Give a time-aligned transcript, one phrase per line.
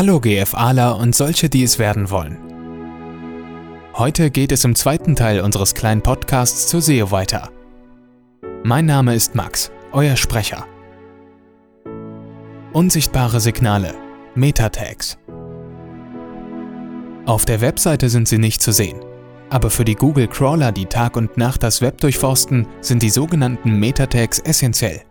[0.00, 2.38] Hallo GFAler und solche, die es werden wollen.
[3.92, 7.50] Heute geht es im zweiten Teil unseres kleinen Podcasts zur SEO weiter.
[8.64, 10.64] Mein Name ist Max, euer Sprecher.
[12.72, 13.92] Unsichtbare Signale,
[14.34, 15.18] Meta-Tags.
[17.26, 19.00] Auf der Webseite sind sie nicht zu sehen,
[19.50, 23.78] aber für die Google Crawler, die Tag und Nacht das Web durchforsten, sind die sogenannten
[23.78, 25.02] Meta-Tags essentiell.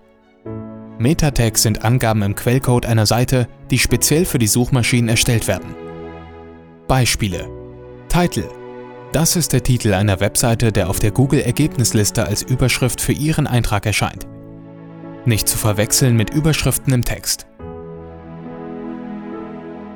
[0.99, 5.73] Meta-Tags sind Angaben im Quellcode einer Seite, die speziell für die Suchmaschinen erstellt werden.
[6.89, 7.49] Beispiele
[8.09, 8.49] Title
[9.13, 13.85] Das ist der Titel einer Webseite, der auf der Google-Ergebnisliste als Überschrift für Ihren Eintrag
[13.85, 14.27] erscheint.
[15.23, 17.47] Nicht zu verwechseln mit Überschriften im Text.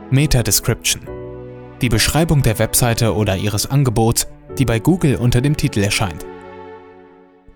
[0.09, 1.01] Meta-Description
[1.81, 6.25] Die Beschreibung der Webseite oder Ihres Angebots, die bei Google unter dem Titel erscheint.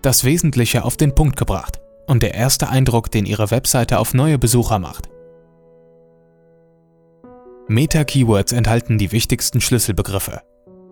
[0.02, 4.38] Das Wesentliche auf den Punkt gebracht und der erste Eindruck, den Ihre Webseite auf neue
[4.38, 5.08] Besucher macht.
[7.68, 10.40] Meta-Keywords enthalten die wichtigsten Schlüsselbegriffe.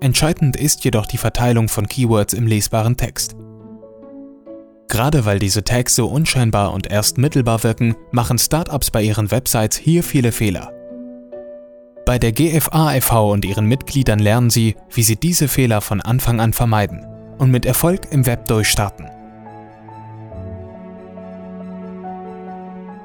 [0.00, 3.34] Entscheidend ist jedoch die Verteilung von Keywords im lesbaren Text.
[4.89, 9.78] Gerade weil diese Tags so unscheinbar und erst mittelbar wirken, machen Startups bei ihren Websites
[9.78, 10.73] hier viele Fehler.
[12.05, 13.33] Bei der GFA e.V.
[13.33, 17.05] und ihren Mitgliedern lernen sie, wie sie diese Fehler von Anfang an vermeiden
[17.39, 19.16] und mit Erfolg im Web durchstarten.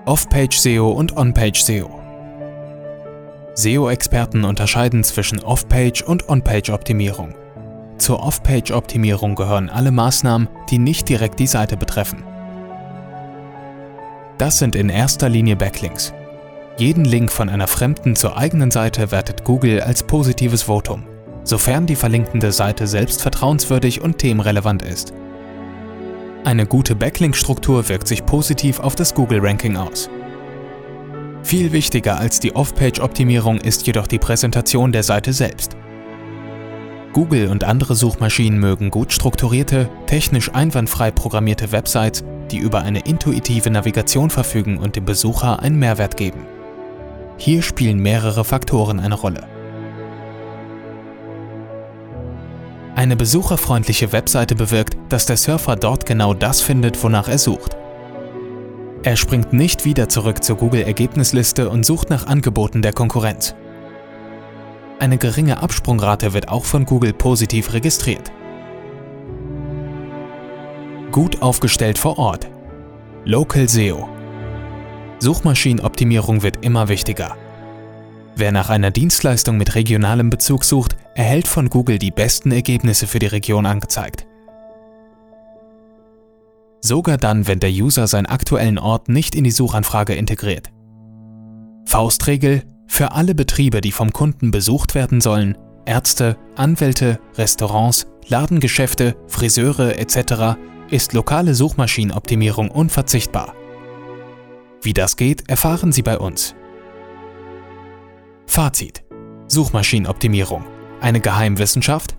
[0.06, 2.02] Off-Page SEO und On-Page SEO.
[3.54, 7.36] SEO-Experten unterscheiden zwischen Off-Page und On-Page-Optimierung.
[8.00, 12.24] Zur Off-Page-Optimierung gehören alle Maßnahmen, die nicht direkt die Seite betreffen.
[14.40, 16.14] Das sind in erster Linie Backlinks.
[16.78, 21.04] Jeden Link von einer fremden zur eigenen Seite wertet Google als positives Votum,
[21.44, 25.14] sofern die verlinkende Seite selbst vertrauenswürdig und themenrelevant ist.
[26.44, 30.10] Eine gute Backlink-Struktur wirkt sich positiv auf das Google-Ranking aus.
[31.44, 35.78] Viel wichtiger als die Off-Page-Optimierung ist jedoch die Präsentation der Seite selbst.
[37.14, 43.70] Google und andere Suchmaschinen mögen gut strukturierte, technisch einwandfrei programmierte Websites, die über eine intuitive
[43.70, 46.48] Navigation verfügen und dem Besucher einen Mehrwert geben.
[47.38, 49.48] Hier spielen mehrere Faktoren eine Rolle.
[53.02, 57.76] Eine besucherfreundliche Webseite bewirkt, dass der Surfer dort genau das findet, wonach er sucht.
[59.02, 63.56] Er springt nicht wieder zurück zur Google-Ergebnisliste und sucht nach Angeboten der Konkurrenz.
[65.00, 68.32] Eine geringe Absprungrate wird auch von Google positiv registriert.
[71.12, 72.52] Gut aufgestellt vor Ort.
[73.26, 74.08] Local SEO.
[75.18, 77.36] Suchmaschinenoptimierung wird immer wichtiger.
[78.36, 83.20] Wer nach einer Dienstleistung mit regionalem Bezug sucht, erhält von Google die besten Ergebnisse für
[83.20, 84.26] die Region angezeigt.
[86.82, 90.72] Sogar dann, wenn der User seinen aktuellen Ort nicht in die Suchanfrage integriert.
[91.86, 99.98] Faustregel für alle Betriebe, die vom Kunden besucht werden sollen, Ärzte, Anwälte, Restaurants, Ladengeschäfte, Friseure
[99.98, 100.58] etc.
[100.90, 103.54] ist lokale Suchmaschinenoptimierung unverzichtbar.
[104.82, 106.56] Wie das geht, erfahren Sie bei uns.
[108.48, 109.04] Fazit.
[109.48, 110.66] Suchmaschinenoptimierung.
[111.02, 112.16] Eine Geheimwissenschaft?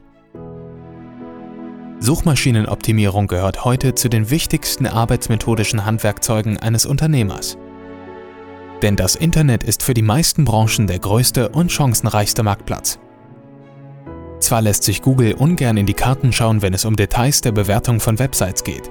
[2.01, 7.57] Suchmaschinenoptimierung gehört heute zu den wichtigsten arbeitsmethodischen Handwerkzeugen eines Unternehmers.
[8.83, 12.99] Denn das Internet ist für die meisten Branchen der größte und chancenreichste Marktplatz.
[14.41, 18.01] Zwar lässt sich Google ungern in die Karten schauen, wenn es um Details der Bewertung
[18.01, 18.91] von Websites geht.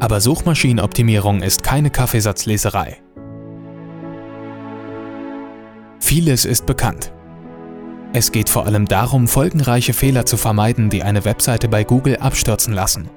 [0.00, 2.98] Aber Suchmaschinenoptimierung ist keine Kaffeesatzleserei.
[5.98, 7.10] Vieles ist bekannt.
[8.16, 12.72] Es geht vor allem darum, folgenreiche Fehler zu vermeiden, die eine Webseite bei Google abstürzen
[12.72, 13.10] lassen.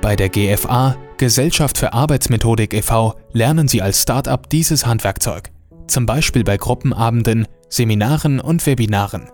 [0.00, 5.52] Bei der GFA, Gesellschaft für Arbeitsmethodik e.V., lernen Sie als Startup dieses Handwerkzeug,
[5.86, 9.30] zum Beispiel bei Gruppenabenden, Seminaren und Webinaren.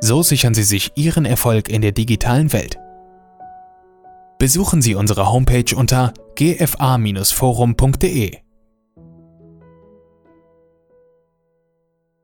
[0.00, 2.78] So sichern Sie sich Ihren Erfolg in der digitalen Welt.
[4.38, 8.36] Besuchen Sie unsere Homepage unter gfa-forum.de.